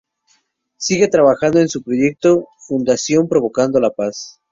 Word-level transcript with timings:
Sigue 0.77 1.09
trabajando 1.09 1.59
en 1.59 1.69
su 1.69 1.83
proyecto: 1.83 2.47
Fundación 2.65 3.27
Provocando 3.29 3.79
la 3.79 3.91
Paz. 3.91 4.41